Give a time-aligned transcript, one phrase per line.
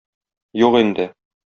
[0.63, 1.09] Юк инде.